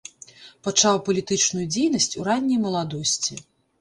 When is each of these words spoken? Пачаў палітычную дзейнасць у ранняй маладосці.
Пачаў 0.67 0.95
палітычную 1.09 1.65
дзейнасць 1.75 2.11
у 2.23 2.29
ранняй 2.29 2.59
маладосці. 2.67 3.43